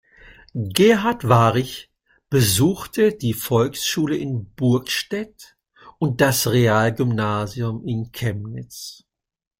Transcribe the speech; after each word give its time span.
Gerhard 0.55 1.29
Wahrig 1.29 1.91
besuchte 2.31 3.13
die 3.13 3.35
Volksschule 3.35 4.17
in 4.17 4.51
Burgstädt 4.55 5.55
und 5.99 6.21
das 6.21 6.47
Realgymnasium 6.47 7.85
in 7.85 8.11
Chemnitz. 8.11 9.03